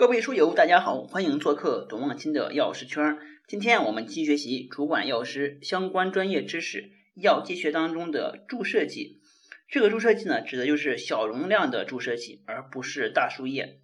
[0.00, 3.18] 各位书友，大家好，欢迎做客董望清的药师圈。
[3.46, 9.20] 今天我们继续学习主管药师相关专业知识——药剂学当中的注射剂。
[9.68, 13.78] 这个注射剂呢，指的就是小容量的注射剂，而不是大输液。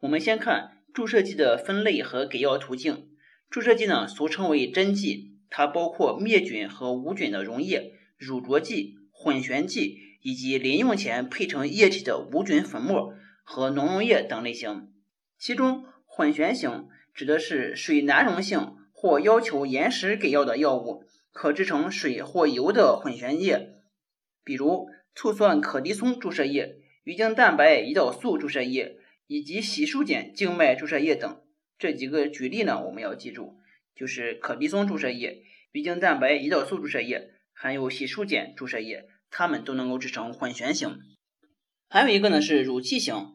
[0.00, 3.06] 我们先看注射剂的分类和给药途径。
[3.48, 14.88] 注射剂呢，俗称为针剂，它包括灭菌和无菌的溶液、乳浊剂、混悬剂，以及临用前配成液体的无菌粉末和浓溶液等类型。
[15.44, 23.74] 其中，混悬型指的是水难溶性或要求延时给药的药物，可制成水或油的混悬液，
[24.44, 24.86] 比如
[25.16, 31.42] 醋酸可的松注射液、鱼精蛋白胰岛素注射液以及洗漱碱静脉注射液等。
[31.76, 33.56] 这几个举例呢，我们要记住，
[33.96, 41.00] 就是可的松注射液、鱼精蛋白胰岛素注射液，还有洗漱碱注射液，它们都能够制成混悬型。
[41.88, 43.34] 还有一个呢是乳剂型。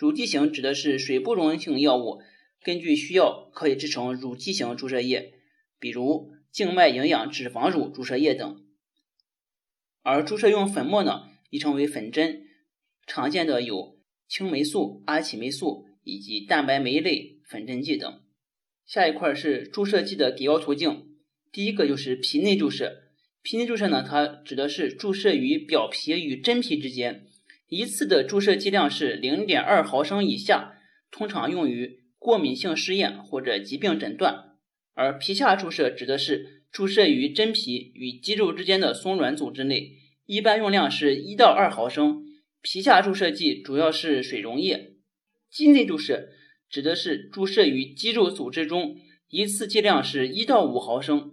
[0.00, 2.22] 乳剂型指的是水不溶性药物，
[2.62, 5.34] 根据需要可以制成乳剂型注射液，
[5.78, 8.64] 比如静脉营养脂肪乳注射液等。
[10.00, 12.46] 而注射用粉末呢，亦称为粉针，
[13.06, 18.22] 常见的有青霉素、阿奇霉素以及蛋白酶类粉针剂等。
[18.86, 21.08] 下一块是注射剂的给药途径，
[21.52, 23.02] 第一个就是皮内注射。
[23.42, 27.26] 皮内注射呢，它指的是注射于表皮与真皮之间。
[27.70, 30.72] 一次的注射剂量是零点二毫升以下，
[31.08, 34.56] 通常用于过敏性试验或者疾病诊断。
[34.94, 39.92] 而皮下注射指的是注射于真皮与肌肉之间的松软组织内，
[40.26, 42.24] 一般用量是一到二毫升。
[42.60, 44.96] 皮下注射剂主要是水溶液。
[45.48, 46.28] 肌内注射
[46.68, 48.96] 指的是注射于肌肉组织中，
[49.28, 51.30] 一次剂量是一到五毫升，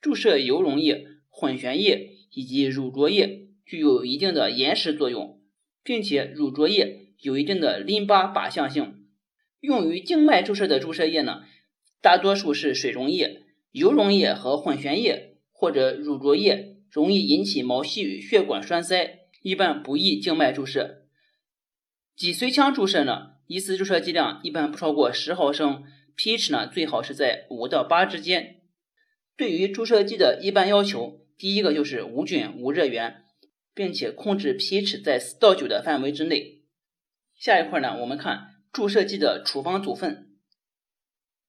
[0.00, 5.39] 注射油溶液、混悬液以及乳浊液，具有一定的延时作用。
[5.82, 9.06] 并且乳浊液有一定的淋巴靶向性，
[9.60, 11.42] 用于静脉注射的注射液呢，
[12.00, 13.42] 大多数是水溶液、
[13.72, 21.06] 油溶液和混悬液或者乳浊液，容易引起毛细血管栓塞，一般不宜静脉注射。
[22.16, 25.84] 脊髓腔注射呢，一次注射剂量一般不超过十毫升
[26.16, 28.60] ，pH 呢最好是在五到八之间。
[29.36, 33.24] 对于注射剂的一般要求，第一个就是无菌无热源。
[33.80, 36.60] 并且控制 pH 在四到九的范围之内。
[37.34, 40.36] 下一块呢，我们看注射剂的处方组分。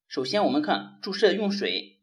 [0.08, 2.00] 首先，我们看注射用水，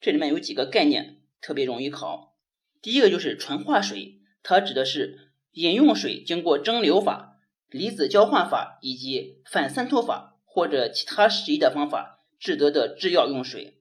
[0.00, 2.36] 这里面有几个概念特别容易考。
[2.82, 7.38] 第一个就是纯化水，它指的是饮用水经过蒸馏法、
[7.68, 13.80] 离子交换法以及反渗透法或者其他适宜的方法制得的制药用水。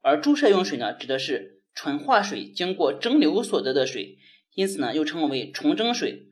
[0.00, 4.16] 而注射用水呢，指的是纯化水经过蒸馏所得的水。
[4.54, 6.28] 因此呢，又称为重蒸水，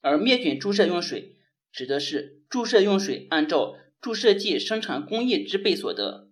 [0.00, 1.36] 而灭菌注射用水
[1.72, 6.30] 指的是注射用水按照注射剂生产工艺制备所得。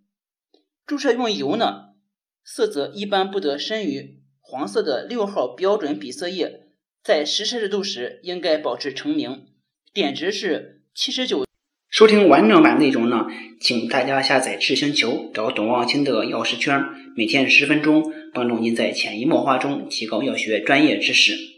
[0.87, 1.95] 注射用油呢，
[2.43, 6.69] 色泽一般不得深于黄色的六号标准比色液，
[7.03, 9.49] 在十摄氏度时应该保持澄明，
[9.93, 11.45] 碘值是七十九。
[11.95, 13.29] 收听完整版内容呢，
[13.61, 21.54] 请大家下载智星球，找董望清的药师圈，每天十分钟，帮助您在潜移默化中提高药学专业知识。